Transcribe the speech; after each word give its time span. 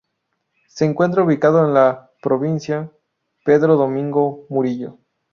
Se 0.67 0.83
encuentra 0.83 1.21
ubicado 1.21 1.63
en 1.63 1.75
la 1.75 2.09
Provincia 2.23 2.91
Pedro 3.45 3.75
Domingo 3.77 4.47
Murillo. 4.49 4.97